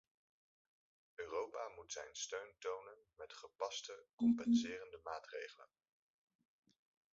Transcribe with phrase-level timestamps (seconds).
[1.15, 5.69] Europa moet zijn steun tonen met gepaste compenserende maatregelen.